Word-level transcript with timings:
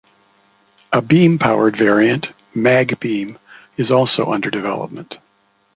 A 0.91 0.99
beam-powered 0.99 1.77
variant, 1.77 2.25
MagBeam, 2.55 3.37
is 3.77 3.91
also 3.91 4.33
under 4.33 4.49
development. 4.49 5.13